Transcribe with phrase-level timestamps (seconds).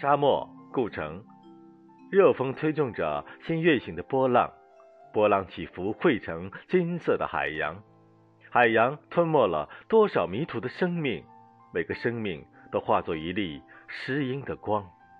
[0.00, 1.24] 沙漠、故城。
[2.08, 4.48] 热风推动着新月形的波浪，
[5.12, 7.82] 波浪起伏汇成金色的海洋，
[8.48, 11.24] 海洋吞没了多少迷途的生命，
[11.74, 14.88] 每个生命都化作一粒石英的光。